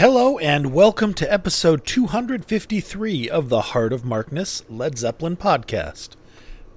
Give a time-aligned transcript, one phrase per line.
[0.00, 6.16] Hello and welcome to episode 253 of the Heart of Markness Led Zeppelin podcast.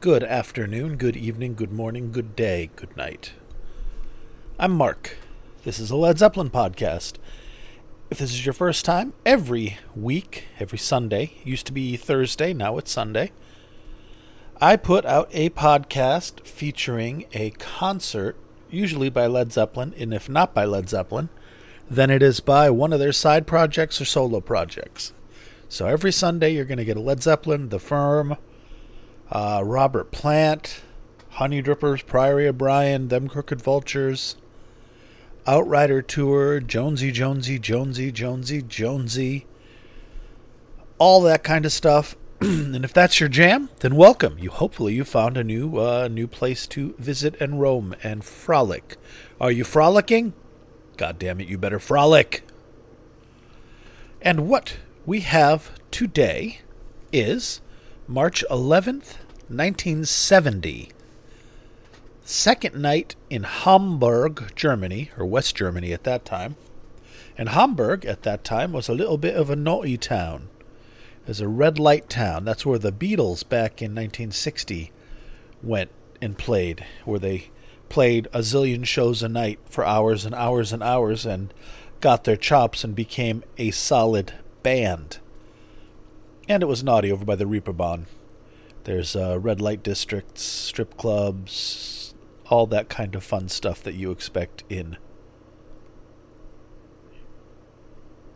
[0.01, 3.31] Good afternoon, good evening, good morning, good day, good night.
[4.59, 5.15] I'm Mark.
[5.63, 7.13] This is a Led Zeppelin podcast.
[8.09, 12.78] If this is your first time, every week, every Sunday, used to be Thursday, now
[12.78, 13.32] it's Sunday,
[14.60, 18.36] I put out a podcast featuring a concert,
[18.70, 21.30] usually by Led Zeppelin, and if not by Led Zeppelin,
[21.89, 25.13] than it is by one of their side projects or solo projects.
[25.70, 28.38] So every Sunday you're going to get a Led Zeppelin, The Firm,
[29.31, 30.81] uh, Robert Plant,
[31.31, 34.35] Honey Drippers, Priory of Brion, Them Crooked Vultures,
[35.48, 39.45] Outrider Tour, Jonesy, Jonesy, Jonesy, Jonesy, Jonesy,
[41.00, 42.16] all that kind of stuff.
[42.41, 44.38] and if that's your jam, then welcome.
[44.38, 48.97] You hopefully you found a new uh, new place to visit and roam and frolic.
[49.41, 50.34] Are you frolicking?
[50.97, 52.43] God damn it, you better frolic.
[54.21, 56.61] And what we have today
[57.11, 57.61] is
[58.08, 59.17] March 11th,
[59.50, 60.89] 1970.
[62.23, 66.55] Second night in Hamburg, Germany, or West Germany at that time.
[67.38, 70.47] And Hamburg at that time was a little bit of a naughty town.
[71.23, 72.45] It was a red light town.
[72.45, 74.91] That's where the Beatles back in 1960
[75.61, 75.89] went
[76.22, 77.50] and played, where they
[77.89, 81.53] played a zillion shows a night for hours and hours and hours and
[82.00, 85.20] got their chops and became a solid band.
[86.48, 88.06] And it was naughty over by the Reeperbahn.
[88.84, 92.14] There's uh, red light districts, strip clubs,
[92.50, 94.97] all that kind of fun stuff that you expect in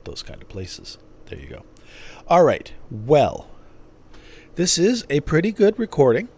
[0.06, 0.98] those kind of places.
[1.26, 1.64] There you go.
[2.28, 2.72] All right.
[2.89, 3.50] Well,
[4.56, 6.30] this is a pretty good recording.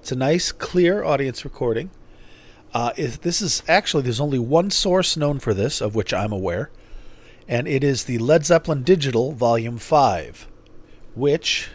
[0.00, 1.90] It's a nice, clear audience recording.
[2.72, 6.70] Uh, this is actually there's only one source known for this, of which I'm aware,
[7.48, 10.46] and it is the Led Zeppelin Digital Volume Five,
[11.14, 11.68] which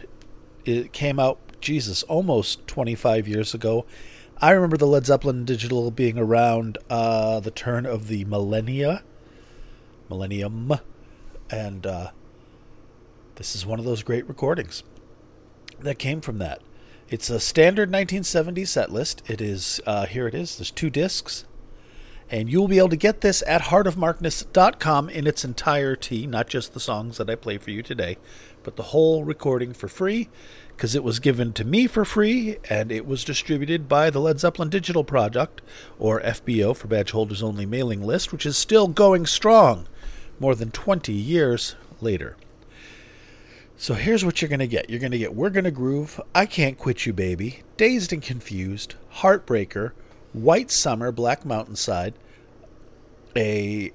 [0.64, 3.86] it came out Jesus almost 25 years ago.
[4.38, 9.04] I remember the Led Zeppelin Digital being around uh, the turn of the millennia,
[10.10, 10.74] millennium,
[11.50, 12.12] and uh,
[13.36, 14.84] this is one of those great recordings
[15.80, 16.62] that came from that.
[17.08, 19.22] It's a standard 1970 set list.
[19.28, 20.28] It is uh, here.
[20.28, 20.58] It is.
[20.58, 21.46] There's two discs,
[22.32, 26.80] and you'll be able to get this at heartofmarkness.com in its entirety, not just the
[26.80, 28.18] songs that I play for you today,
[28.64, 30.30] but the whole recording for free,
[30.70, 34.40] because it was given to me for free, and it was distributed by the Led
[34.40, 35.62] Zeppelin Digital Project,
[36.00, 39.86] or FBO for Badge Holders Only mailing list, which is still going strong,
[40.40, 42.36] more than 20 years later.
[43.78, 44.90] So here's what you're going to get.
[44.90, 48.96] You're going to get We're Gonna Groove, I Can't Quit You Baby, Dazed and Confused,
[49.16, 49.92] Heartbreaker,
[50.32, 52.14] White Summer, Black Mountainside,
[53.36, 53.92] a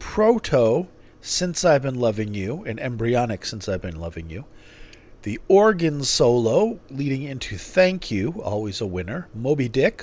[0.00, 0.88] proto
[1.20, 4.44] Since I've Been Loving You, an embryonic Since I've Been Loving You,
[5.22, 10.02] the organ solo leading into Thank You, always a winner, Moby Dick,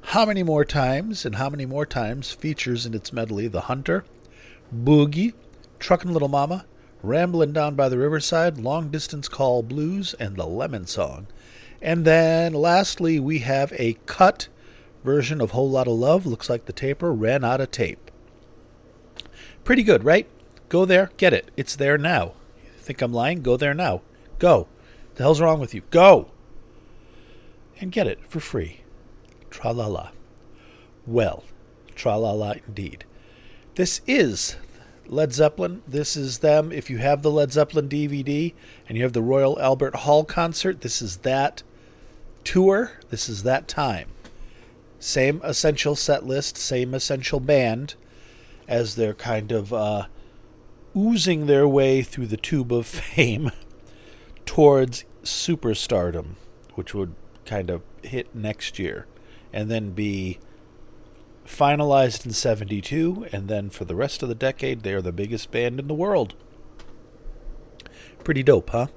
[0.00, 3.48] How Many More Times, and How Many More Times features in its medley?
[3.48, 4.04] The Hunter,
[4.72, 5.34] Boogie,
[5.80, 6.66] Truckin' Little Mama,
[7.02, 11.28] Ramblin' Down by the Riverside, Long Distance Call Blues, and The Lemon Song.
[11.80, 14.48] And then lastly, we have a cut
[15.04, 16.26] version of Whole Lot of Love.
[16.26, 18.10] Looks like the taper ran out of tape.
[19.62, 20.26] Pretty good, right?
[20.68, 21.50] Go there, get it.
[21.56, 22.32] It's there now.
[22.80, 23.42] Think I'm lying?
[23.42, 24.02] Go there now.
[24.38, 24.66] Go.
[25.14, 25.82] The hell's wrong with you?
[25.90, 26.30] Go!
[27.80, 28.80] And get it for free.
[29.50, 30.10] Tra la la.
[31.06, 31.44] Well,
[31.94, 33.04] tra la la indeed.
[33.76, 34.56] This is
[35.10, 35.82] Led Zeppelin.
[35.86, 36.72] This is them.
[36.72, 38.54] If you have the Led Zeppelin DVD
[38.88, 41.62] and you have the Royal Albert Hall concert, this is that
[42.44, 42.92] tour.
[43.10, 44.08] This is that time.
[44.98, 47.94] Same essential set list, same essential band
[48.66, 50.06] as they're kind of uh,
[50.96, 53.50] oozing their way through the tube of fame
[54.44, 56.34] towards superstardom,
[56.74, 57.14] which would
[57.44, 59.06] kind of hit next year
[59.52, 60.38] and then be
[61.48, 65.50] finalized in 72, and then for the rest of the decade, they are the biggest
[65.50, 66.34] band in the world.
[68.22, 68.88] Pretty dope, huh?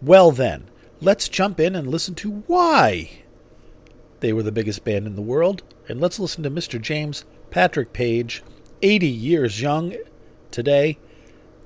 [0.00, 0.70] Well, then,
[1.00, 3.22] let's jump in and listen to why
[4.20, 6.80] they were the biggest band in the world, and let's listen to Mr.
[6.80, 8.42] James Patrick Page,
[8.82, 9.94] 80 years young
[10.50, 10.98] today,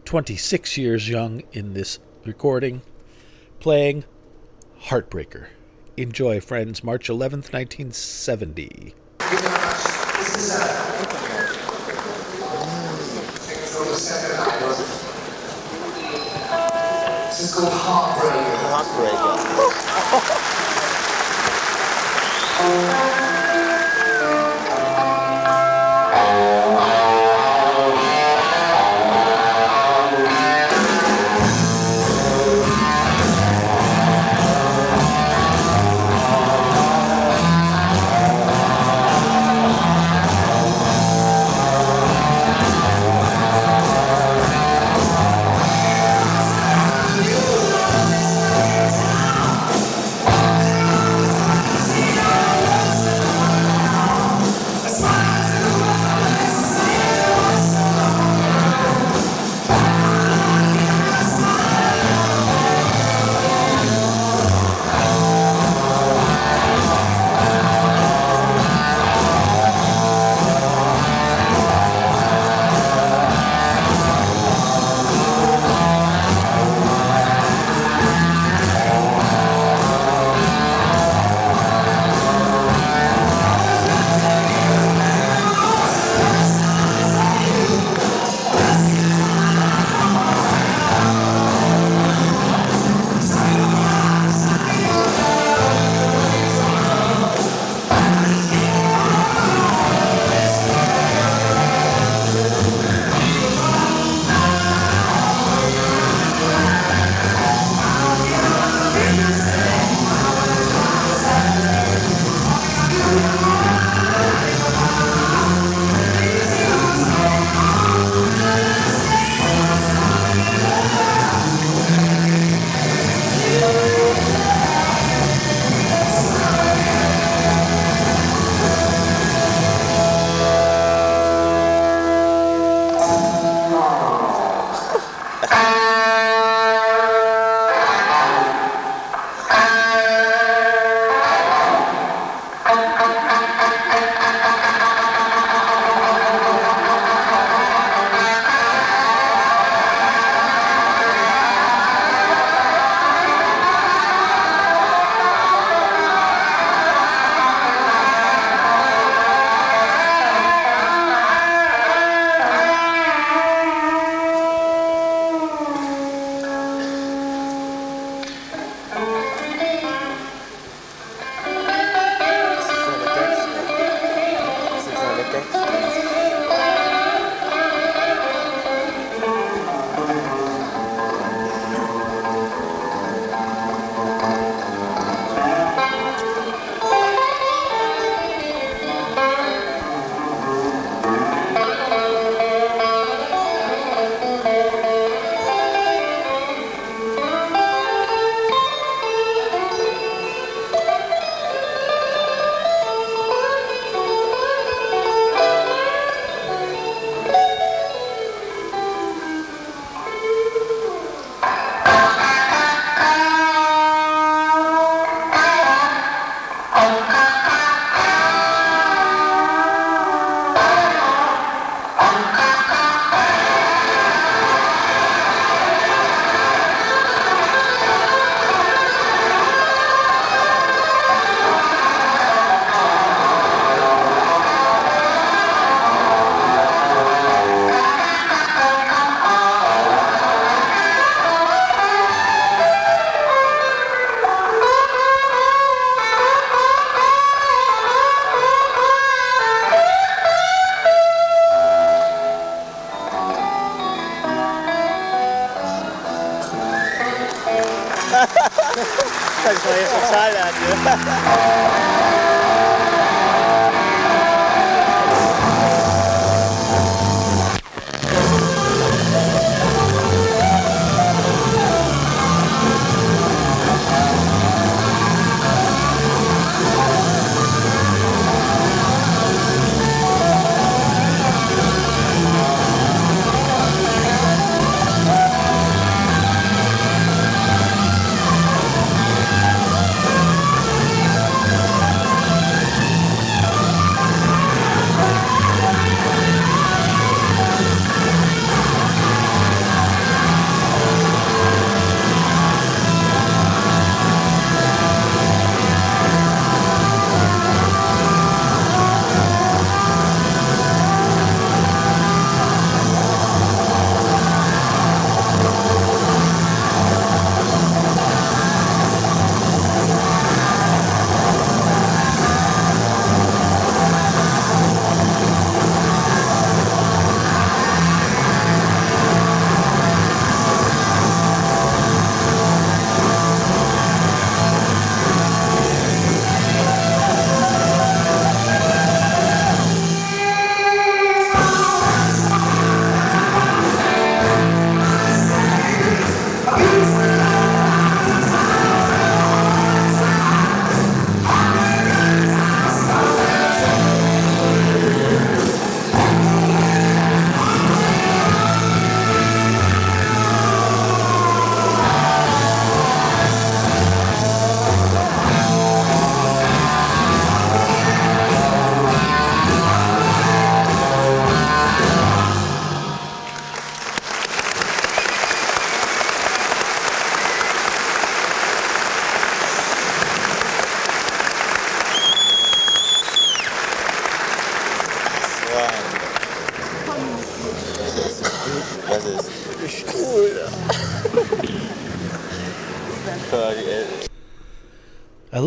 [0.05, 2.83] 26 years young in this recording,
[3.61, 4.05] playing
[4.85, 5.49] Heartbreaker.
[5.97, 8.95] Enjoy, friends, March 11th, 1970.
[10.35, 10.51] This
[17.41, 18.59] is called Heartbreaker.
[18.75, 19.39] Heartbreaker.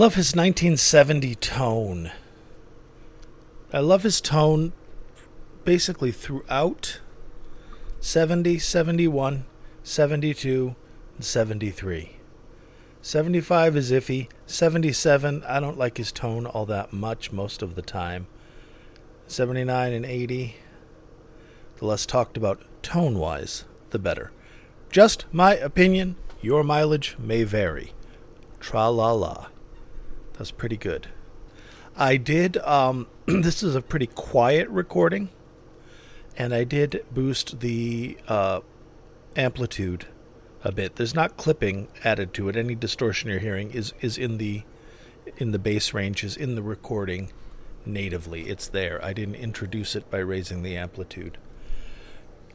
[0.07, 2.11] love his 1970 tone.
[3.73, 4.71] I love his tone
[5.65, 7.01] basically throughout
[7.99, 9.45] 70, 71,
[9.83, 10.75] 72,
[11.15, 12.15] and 73.
[13.01, 14.29] 75 is iffy.
[14.45, 18.27] 77, I don't like his tone all that much most of the time.
[19.27, 20.55] 79 and 80,
[21.79, 24.31] the less talked about tone wise, the better.
[24.89, 26.15] Just my opinion.
[26.41, 27.91] Your mileage may vary.
[28.61, 29.47] Tra la la.
[30.37, 31.07] That's pretty good.
[31.95, 35.29] I did, um, this is a pretty quiet recording,
[36.37, 38.61] and I did boost the uh,
[39.35, 40.05] amplitude
[40.63, 40.95] a bit.
[40.95, 42.55] There's not clipping added to it.
[42.55, 44.63] Any distortion you're hearing is, is in the
[45.37, 47.31] in the bass ranges in the recording
[47.85, 48.43] natively.
[48.43, 49.03] It's there.
[49.03, 51.37] I didn't introduce it by raising the amplitude.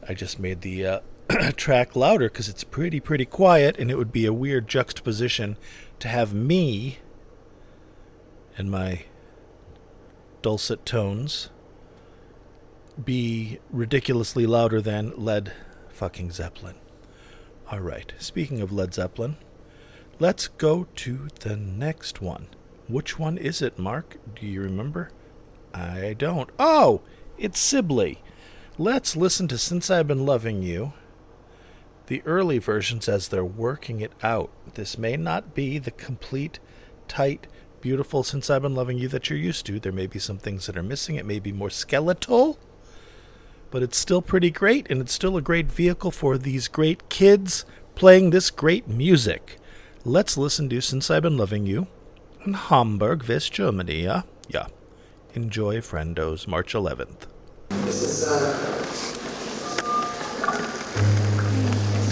[0.07, 0.99] I just made the uh,
[1.55, 5.57] track louder because it's pretty pretty quiet, and it would be a weird juxtaposition
[5.99, 6.99] to have me
[8.57, 9.05] and my
[10.41, 11.49] dulcet tones
[13.03, 15.53] be ridiculously louder than Led
[15.89, 16.75] fucking Zeppelin.
[17.71, 18.13] All right.
[18.19, 19.37] Speaking of Led Zeppelin,
[20.19, 22.47] let's go to the next one.
[22.87, 24.17] Which one is it, Mark?
[24.35, 25.11] Do you remember?
[25.73, 26.49] I don't.
[26.59, 27.01] Oh,
[27.37, 28.21] it's SIBLY.
[28.77, 30.93] Let's listen to Since I've Been Loving You.
[32.07, 34.51] The early versions as they're working it out.
[34.73, 36.59] This may not be the complete,
[37.07, 37.47] tight,
[37.83, 39.77] beautiful Since I've Been Loving You that you're used to.
[39.77, 41.17] There may be some things that are missing.
[41.17, 42.57] It may be more skeletal,
[43.71, 47.65] but it's still pretty great, and it's still a great vehicle for these great kids
[47.93, 49.59] playing this great music.
[50.05, 51.87] Let's listen to Since I've Been Loving You
[52.45, 54.03] in Hamburg, West Germany.
[54.03, 54.21] Yeah?
[54.47, 54.67] Yeah.
[55.33, 57.27] Enjoy, friendos, March 11th.
[57.83, 58.53] This is uh,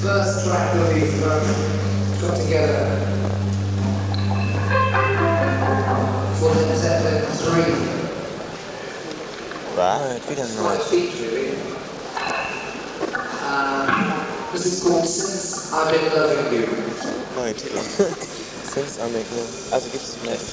[0.01, 3.10] first track that we've um, got together
[9.81, 10.37] Been
[16.13, 16.67] Loving You.
[17.35, 17.79] Neue Titel.
[18.63, 19.49] Since I'm Make Love.
[19.71, 20.45] Also gibt es vielleicht.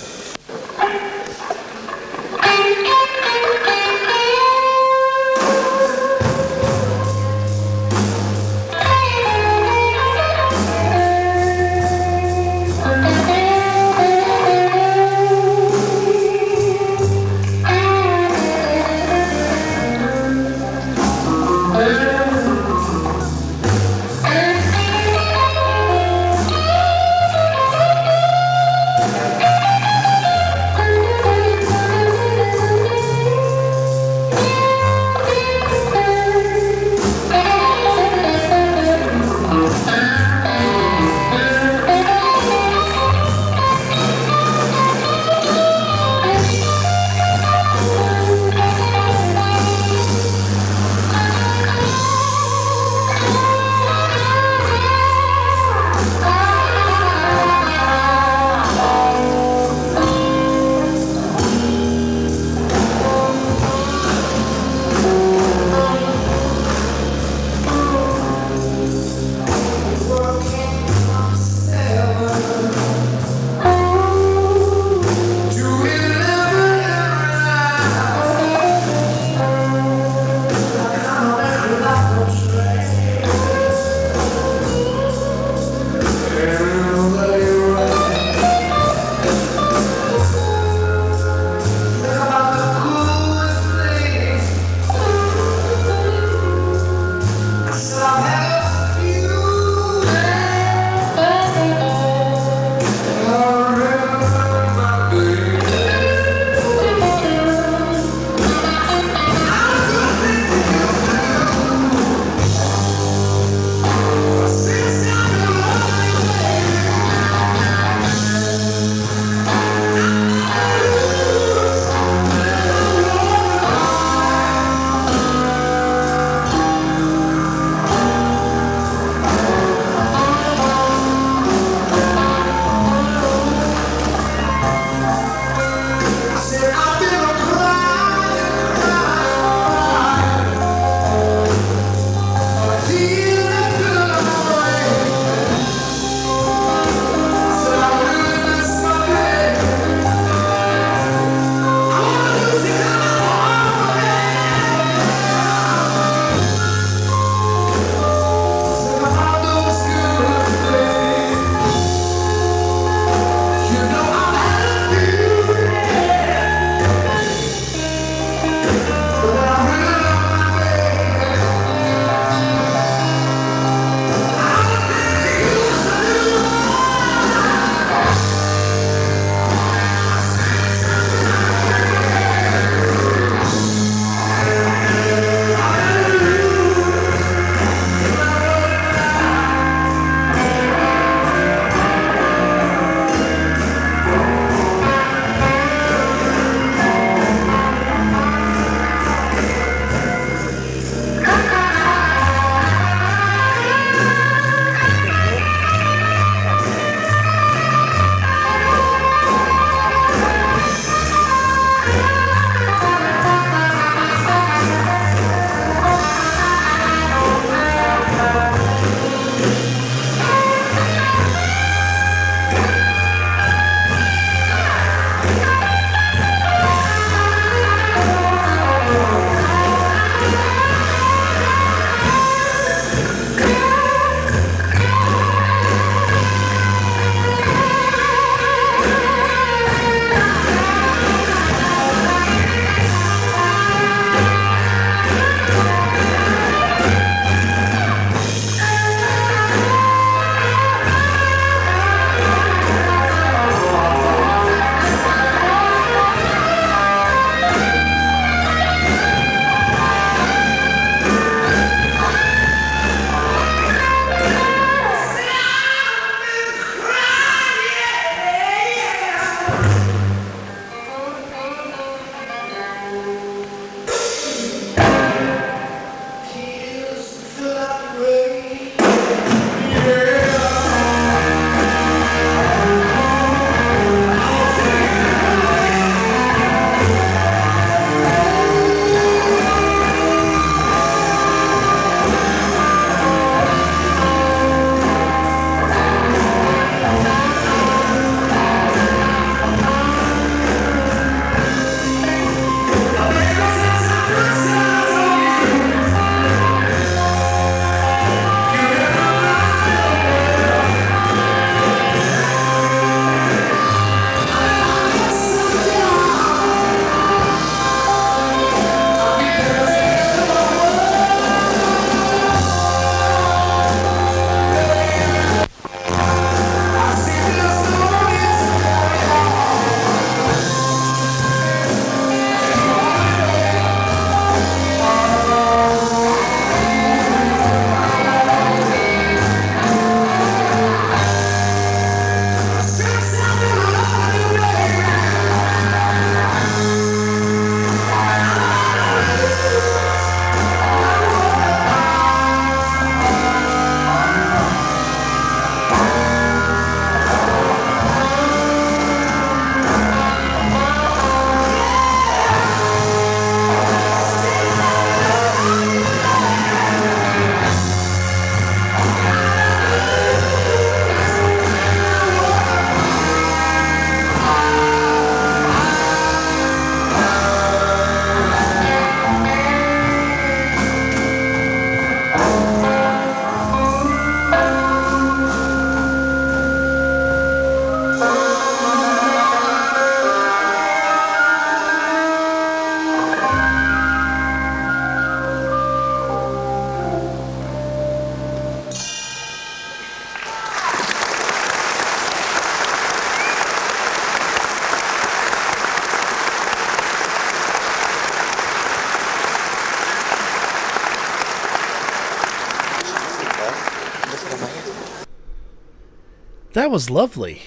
[416.78, 417.42] Was lovely.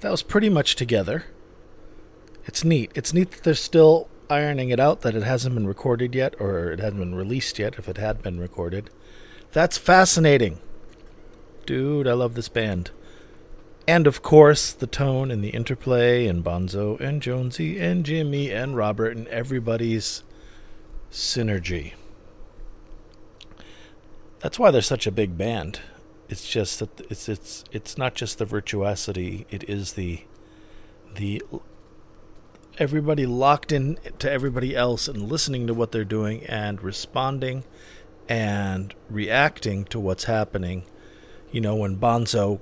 [0.00, 1.24] That was pretty much together.
[2.44, 2.92] It's neat.
[2.94, 6.70] It's neat that they're still ironing it out that it hasn't been recorded yet or
[6.70, 8.90] it hasn't been released yet if it had been recorded.
[9.52, 10.58] That's fascinating.
[11.64, 12.90] Dude, I love this band.
[13.88, 18.76] And of course, the tone and the interplay, and Bonzo and Jonesy and Jimmy and
[18.76, 20.24] Robert and everybody's
[21.10, 21.94] synergy.
[24.40, 25.80] That's why they're such a big band.
[26.28, 30.24] It's just that it's it's it's not just the virtuosity; it is the
[31.14, 31.42] the
[32.78, 37.64] everybody locked in to everybody else and listening to what they're doing and responding
[38.28, 40.84] and reacting to what's happening.
[41.52, 42.60] You know, when Bonzo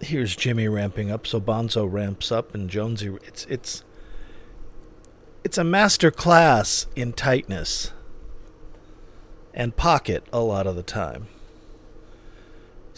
[0.00, 3.84] here's Jimmy ramping up, so Bonzo ramps up and Jonesy it's it's
[5.44, 7.92] it's a master class in tightness
[9.54, 11.28] and pocket a lot of the time.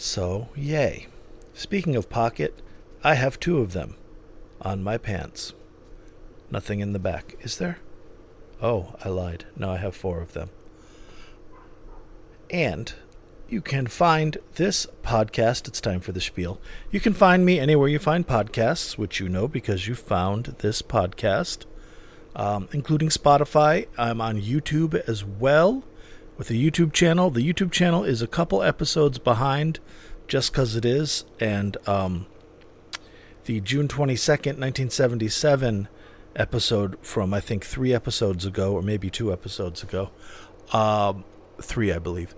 [0.03, 1.05] So, yay.
[1.53, 2.59] Speaking of pocket,
[3.03, 3.93] I have two of them
[4.59, 5.53] on my pants.
[6.49, 7.77] Nothing in the back, is there?
[8.63, 9.45] Oh, I lied.
[9.55, 10.49] Now I have four of them.
[12.49, 12.91] And
[13.47, 15.67] you can find this podcast.
[15.67, 16.59] It's time for the spiel.
[16.89, 20.81] You can find me anywhere you find podcasts, which you know because you found this
[20.81, 21.65] podcast,
[22.35, 23.85] um, including Spotify.
[23.99, 25.83] I'm on YouTube as well
[26.41, 27.29] with the YouTube channel.
[27.29, 29.79] The YouTube channel is a couple episodes behind
[30.27, 31.23] just because it is.
[31.39, 32.25] And um,
[33.45, 35.87] the June 22nd, 1977
[36.35, 40.09] episode from, I think, three episodes ago, or maybe two episodes ago.
[40.73, 41.25] Um,
[41.61, 42.33] three, I believe.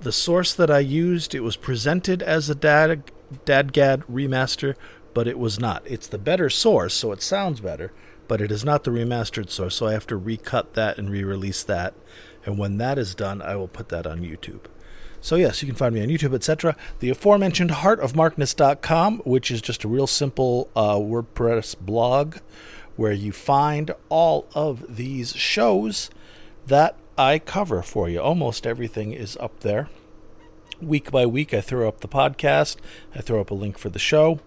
[0.00, 3.12] The source that I used, it was presented as a Dad
[3.46, 4.74] Dadgad remaster,
[5.14, 5.84] but it was not.
[5.86, 7.92] It's the better source, so it sounds better,
[8.28, 11.62] but it is not the remastered source, so I have to recut that and re-release
[11.64, 11.94] that.
[12.44, 14.66] And when that is done, I will put that on YouTube.
[15.20, 16.76] So yes, you can find me on YouTube, etc.
[16.98, 22.36] The aforementioned heartofmarkness.com, which is just a real simple uh, WordPress blog
[22.96, 26.10] where you find all of these shows
[26.66, 28.20] that I cover for you.
[28.20, 29.88] Almost everything is up there.
[30.80, 32.76] Week by week, I throw up the podcast.
[33.14, 34.40] I throw up a link for the show,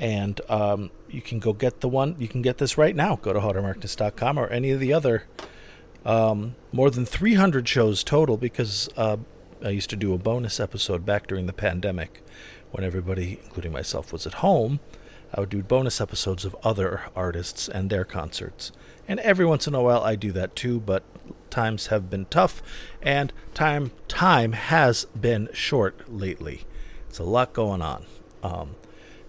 [0.00, 2.16] and um, you can go get the one.
[2.18, 3.16] You can get this right now.
[3.16, 5.24] Go to heartofmarkness.com or any of the other
[6.06, 9.18] um, more than 300 shows total because uh,
[9.62, 12.22] I used to do a bonus episode back during the pandemic
[12.70, 14.80] when everybody, including myself, was at home.
[15.34, 18.72] I would do bonus episodes of other artists and their concerts.
[19.06, 21.02] And every once in a while I do that too, but
[21.50, 22.62] times have been tough
[23.02, 26.62] and time time has been short lately.
[27.08, 28.06] It's a lot going on.
[28.42, 28.76] Um,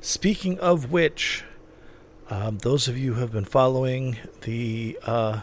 [0.02, 1.44] speaking of which,
[2.30, 5.42] um, those of you who have been following the uh,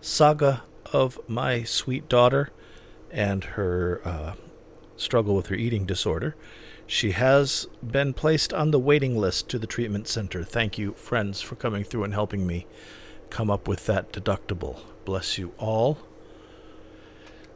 [0.00, 2.50] saga of my sweet daughter
[3.10, 4.34] and her uh,
[4.96, 6.34] struggle with her eating disorder.
[6.86, 10.44] She has been placed on the waiting list to the treatment center.
[10.44, 12.66] Thank you, friends, for coming through and helping me
[13.30, 14.80] come up with that deductible.
[15.04, 15.98] Bless you all.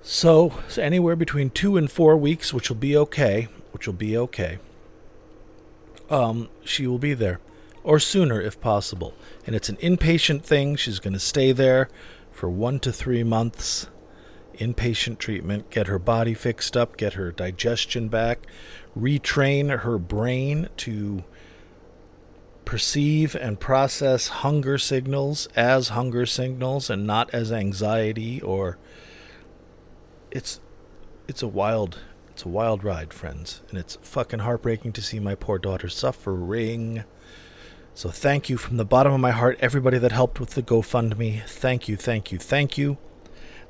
[0.02, 4.16] So, so anywhere between two and four weeks, which will be okay, which will be
[4.16, 4.58] okay.
[6.10, 7.40] Um, she will be there,
[7.82, 9.14] or sooner if possible.
[9.46, 10.76] And it's an inpatient thing.
[10.76, 11.88] She's going to stay there
[12.32, 13.88] for one to three months
[14.58, 18.46] inpatient treatment, get her body fixed up, get her digestion back,
[18.98, 21.24] retrain her brain to
[22.64, 28.76] perceive and process hunger signals as hunger signals and not as anxiety or
[30.30, 30.60] it's
[31.26, 31.98] it's a wild
[32.38, 37.02] it's a wild ride friends and it's fucking heartbreaking to see my poor daughter suffering
[37.94, 41.44] so thank you from the bottom of my heart, everybody that helped with the GoFundMe.
[41.48, 42.96] Thank you, thank you, thank you.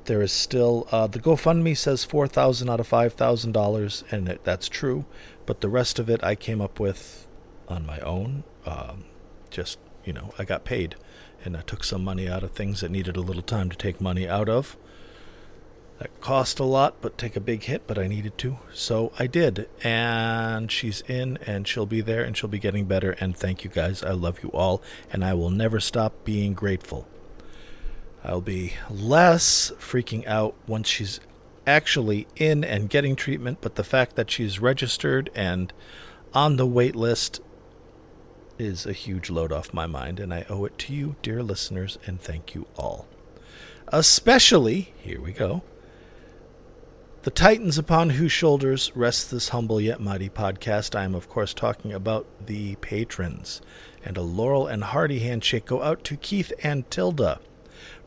[0.04, 4.28] There is still uh, the GoFundMe says four thousand out of five thousand dollars, and
[4.28, 5.06] it, that's true.
[5.46, 7.26] But the rest of it I came up with
[7.68, 8.44] on my own.
[8.66, 9.06] Um,
[9.48, 10.96] just you know, I got paid,
[11.42, 13.98] and I took some money out of things that needed a little time to take
[13.98, 14.76] money out of.
[15.98, 18.58] That cost a lot, but take a big hit, but I needed to.
[18.72, 19.68] So I did.
[19.82, 23.12] And she's in, and she'll be there, and she'll be getting better.
[23.12, 24.02] And thank you guys.
[24.04, 24.80] I love you all,
[25.12, 27.08] and I will never stop being grateful.
[28.24, 31.18] I'll be less freaking out once she's
[31.66, 35.72] actually in and getting treatment, but the fact that she's registered and
[36.32, 37.40] on the wait list
[38.58, 41.98] is a huge load off my mind, and I owe it to you, dear listeners,
[42.06, 43.06] and thank you all.
[43.88, 45.62] Especially, here we go,
[47.22, 50.94] the Titans upon whose shoulders rests this humble yet mighty podcast.
[50.94, 53.60] I am, of course, talking about the patrons.
[54.04, 57.40] And a Laurel and hearty handshake go out to Keith and Tilda,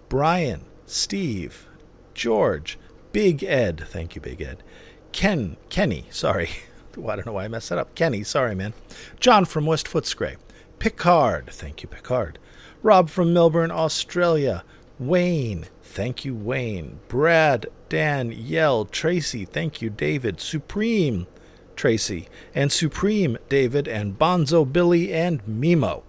[0.08, 1.68] Brian, Steve,
[2.14, 2.80] George,
[3.12, 3.86] Big Ed.
[3.88, 4.64] Thank you, Big Ed.
[5.12, 6.50] Ken, Kenny, sorry.
[6.98, 7.94] I don't know why I messed that up.
[7.96, 8.74] Kenny, sorry, man.
[9.20, 10.38] John from West Footscray.
[10.80, 12.40] Picard, thank you, Picard.
[12.82, 14.64] Rob from Melbourne, Australia.
[14.98, 17.00] Wayne, thank you, Wayne.
[17.08, 20.40] Brad, Dan, Yell, Tracy, thank you, David.
[20.40, 21.28] Supreme,
[21.76, 26.04] Tracy, and Supreme, David, and Bonzo, Billy, and Mimo.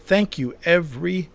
[0.00, 1.30] Thank you, everybody.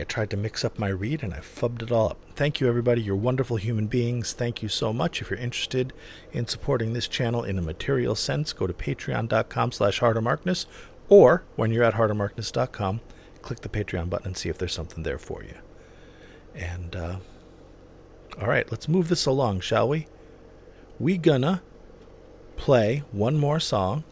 [0.00, 2.16] I tried to mix up my read and I fubbed it all up.
[2.34, 3.02] Thank you, everybody.
[3.02, 4.32] You're wonderful human beings.
[4.32, 5.20] Thank you so much.
[5.20, 5.92] If you're interested
[6.32, 10.64] in supporting this channel in a material sense, go to patreon.com slash heartofmarkness,
[11.10, 13.02] or when you're at heartofmarkness.com,
[13.42, 15.56] click the Patreon button and see if there's something there for you.
[16.54, 17.16] And, uh,
[18.40, 20.06] all right, let's move this along, shall we?
[20.98, 21.62] We gonna
[22.56, 24.04] play one more song,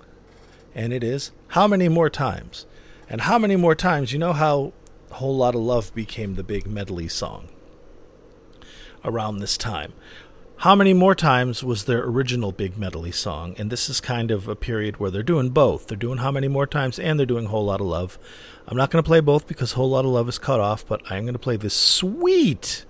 [0.75, 2.67] and it is How Many More Times?
[3.11, 4.13] And how many more times?
[4.13, 4.73] You know how
[5.13, 7.49] Whole Lot of Love became the big medley song
[9.05, 9.93] around this time.
[10.63, 13.55] How many more times was their original big medley song?
[13.59, 15.87] And this is kind of a period where they're doing both.
[15.87, 18.19] They're doing How Many More Times and they're doing Whole Lot of Love.
[18.67, 21.01] I'm not going to play both because Whole Lot of Love is cut off, but
[21.11, 22.85] I'm going to play this sweet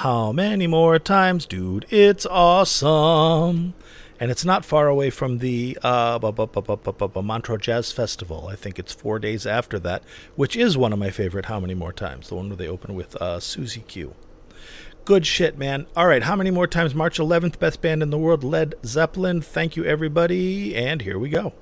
[0.00, 1.86] How Many More Times, dude.
[1.88, 3.72] It's awesome
[4.20, 6.18] and it's not far away from the uh,
[7.22, 8.48] Montreux Jazz Festival.
[8.48, 10.02] I think it's four days after that,
[10.34, 11.46] which is one of my favorite.
[11.46, 12.28] How many more times?
[12.28, 14.14] The one where they open with uh, Susie Q.
[15.06, 15.86] Good shit, man.
[15.96, 16.94] All right, how many more times?
[16.94, 19.40] March 11th, best band in the world, Led Zeppelin.
[19.40, 21.54] Thank you, everybody, and here we go.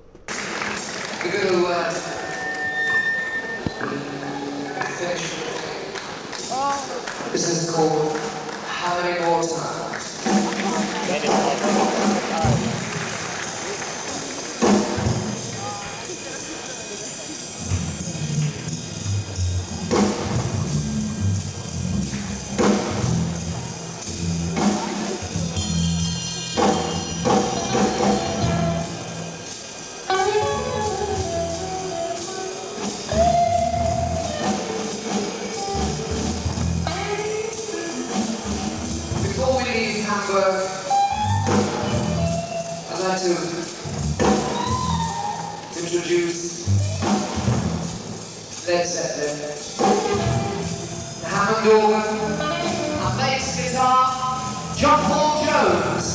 [7.35, 8.24] This is called
[9.35, 9.84] How
[48.67, 49.37] Led Zeppelin,
[51.21, 52.41] the Hammond organ,
[53.03, 54.03] our bass guitar,
[54.75, 56.07] John Paul Jones.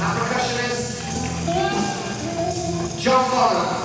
[0.00, 0.86] Our percussionist,
[2.98, 3.81] John Bonham.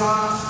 [0.00, 0.49] The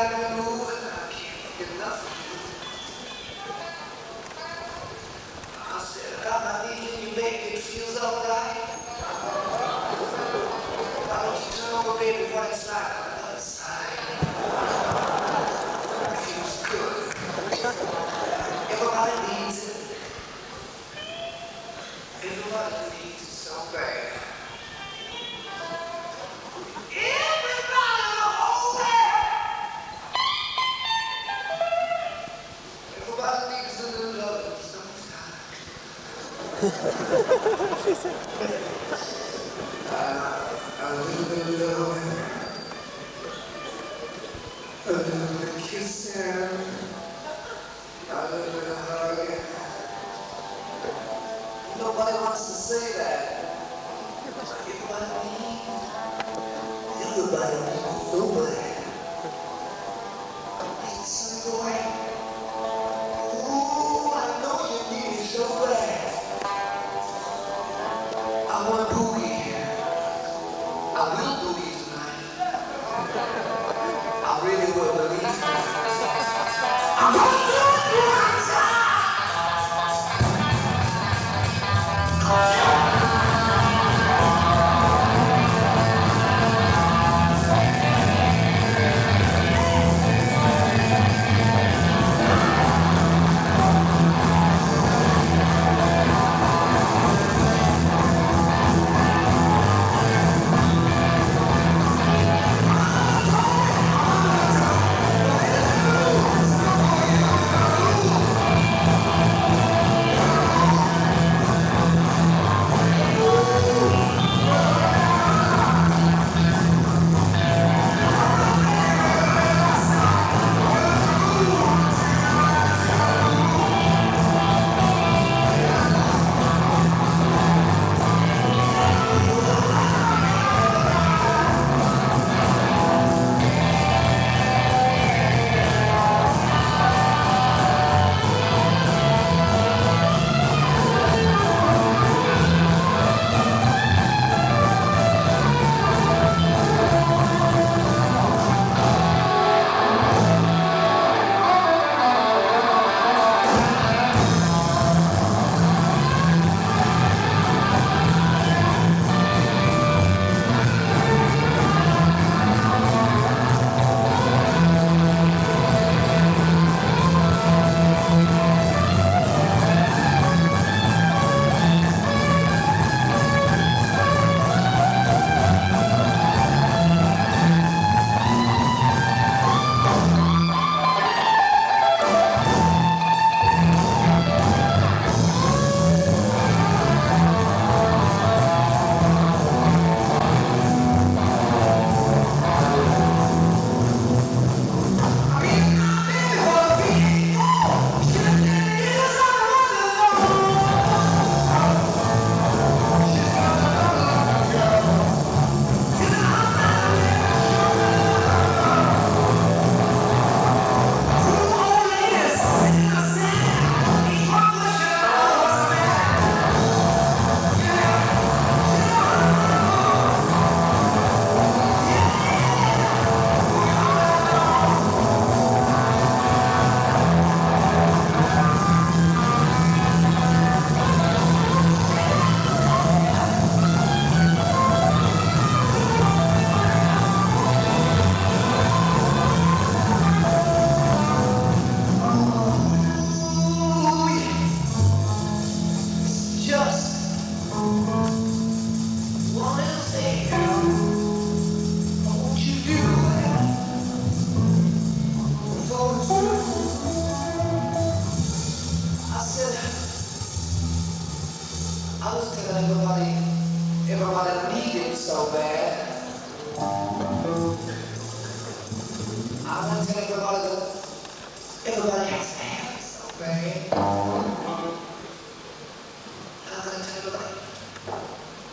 [0.00, 0.39] You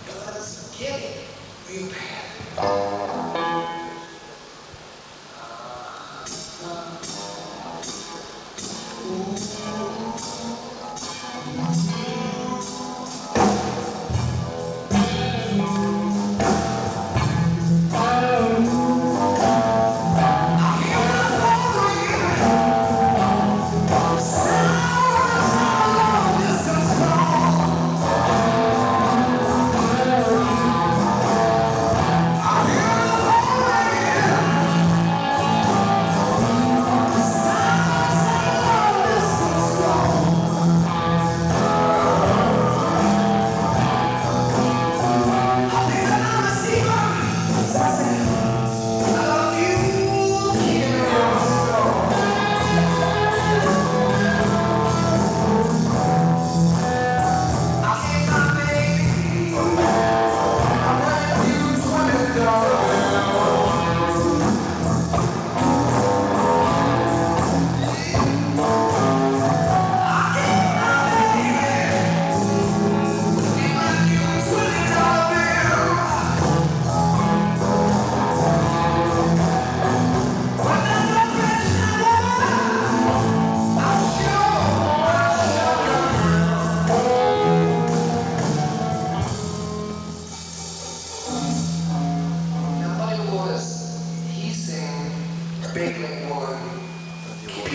[0.06, 0.36] God
[0.78, 1.30] get it
[1.68, 3.07] repaired?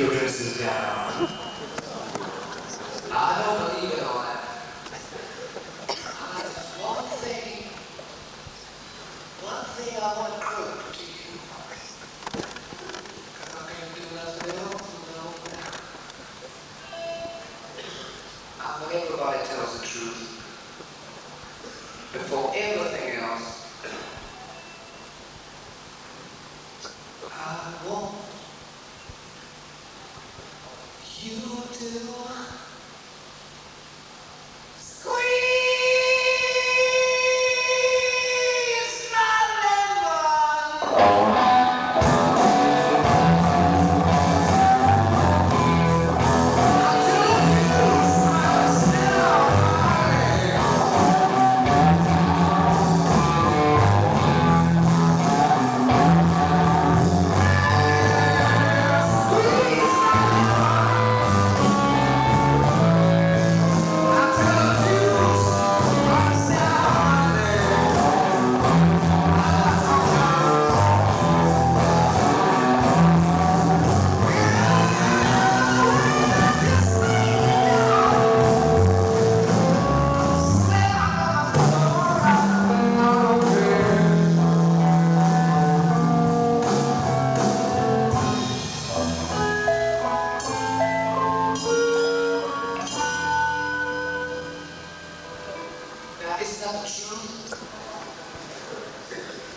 [0.03, 1.51] your dresses down.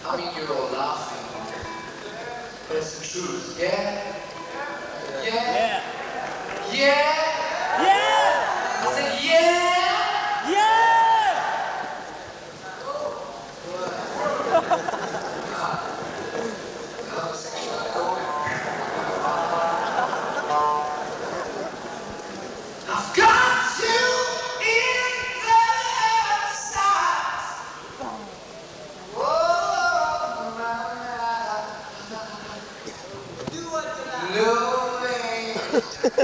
[0.08, 1.18] I mean, you're all laughing.
[2.70, 3.58] That's the truth.
[3.60, 4.14] Yeah?
[5.24, 5.24] Yeah?
[5.24, 5.84] Yeah?
[6.72, 6.74] Yeah?
[6.74, 7.84] yeah.
[7.84, 8.88] yeah.
[8.88, 9.75] I said, yeah!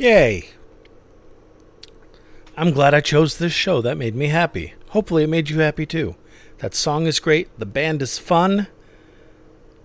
[0.00, 0.48] Yay!
[2.56, 3.82] I'm glad I chose this show.
[3.82, 4.72] That made me happy.
[4.88, 6.16] Hopefully, it made you happy too.
[6.60, 7.50] That song is great.
[7.58, 8.68] The band is fun.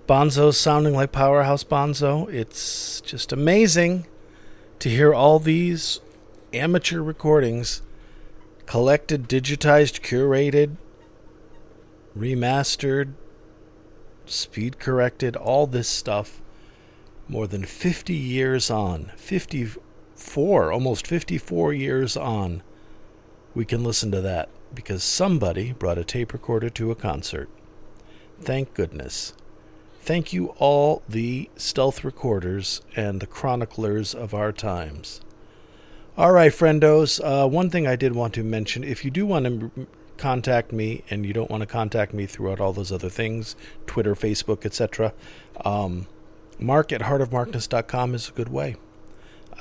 [0.08, 2.34] Bonzo's sounding like Powerhouse Bonzo.
[2.34, 4.08] It's just amazing
[4.80, 6.00] to hear all these
[6.54, 7.82] amateur recordings
[8.66, 10.78] collected, digitized, curated,
[12.18, 13.16] remastered,
[14.26, 16.42] speed corrected, all this stuff
[17.28, 19.12] more than 50 years on,
[20.26, 22.64] 54, almost 54 years on,
[23.54, 27.48] we can listen to that because somebody brought a tape recorder to a concert.
[28.42, 29.34] Thank goodness.
[30.02, 35.22] Thank you, all the stealth recorders and the chroniclers of our times.
[36.18, 37.22] All right, friendos.
[37.24, 40.72] Uh, one thing I did want to mention if you do want to m- contact
[40.74, 43.56] me and you don't want to contact me throughout all those other things
[43.86, 45.14] Twitter, Facebook, etc.
[45.64, 46.08] Um,
[46.60, 48.76] mark at heartofmarkness.com is a good way.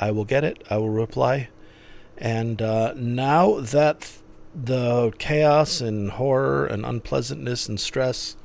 [0.01, 1.49] I will get it, I will reply.
[2.17, 4.19] And uh, now that
[4.55, 8.37] the chaos and horror and unpleasantness and stress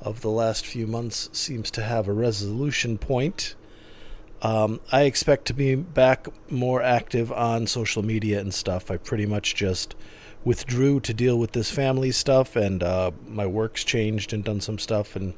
[0.00, 3.54] of the last few months seems to have a resolution point,
[4.40, 8.90] um, I expect to be back more active on social media and stuff.
[8.90, 9.94] I pretty much just
[10.44, 14.78] withdrew to deal with this family stuff, and uh, my work's changed and done some
[14.78, 15.34] stuff, and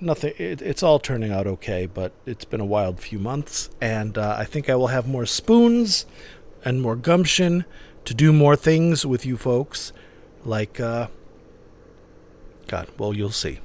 [0.00, 0.34] nothing.
[0.38, 4.36] It, it's all turning out okay, but it's been a wild few months, and uh,
[4.38, 6.06] I think I will have more spoons
[6.64, 7.64] and more gumption
[8.04, 9.92] to do more things with you folks,
[10.44, 11.08] like uh,
[12.66, 12.88] God.
[12.98, 13.60] Well, you'll see.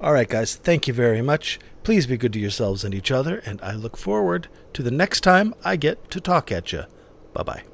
[0.00, 0.56] All right, guys.
[0.56, 1.60] Thank you very much.
[1.84, 5.20] Please be good to yourselves and each other, and I look forward to the next
[5.20, 6.84] time I get to talk at you.
[7.32, 7.71] Bye bye.